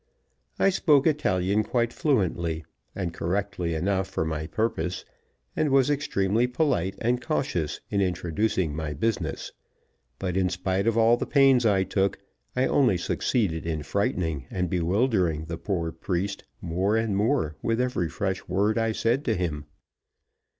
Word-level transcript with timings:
I 0.57 0.69
spoke 0.71 1.05
Italian 1.05 1.61
quite 1.63 1.93
fluently, 1.93 2.65
and 2.95 3.13
correctly 3.13 3.75
enough 3.75 4.07
for 4.07 4.25
my 4.25 4.47
purpose, 4.47 5.05
and 5.55 5.69
was 5.69 5.91
extremely 5.91 6.47
polite 6.47 6.95
and 6.99 7.21
cautious 7.21 7.81
in 7.91 8.01
introducing 8.01 8.75
my 8.75 8.95
business, 8.95 9.51
but 10.17 10.35
in 10.37 10.49
spite 10.49 10.87
of 10.87 10.97
all 10.97 11.17
the 11.17 11.27
pains 11.27 11.67
I 11.67 11.83
took, 11.83 12.17
I 12.55 12.65
only 12.65 12.97
succeeded 12.97 13.67
in 13.67 13.83
frightening 13.83 14.47
and 14.49 14.71
bewildering 14.71 15.45
the 15.45 15.59
poor 15.59 15.91
priest 15.91 16.45
more 16.61 16.97
and 16.97 17.15
more 17.15 17.55
with 17.61 17.79
every 17.79 18.09
fresh 18.09 18.47
word 18.47 18.79
I 18.79 18.93
said 18.93 19.23
to 19.25 19.35
him. 19.35 19.65